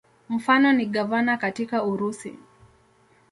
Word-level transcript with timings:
Mfano 0.29 0.73
ni 0.73 0.85
gavana 0.85 1.37
katika 1.37 1.83
Urusi. 1.83 2.35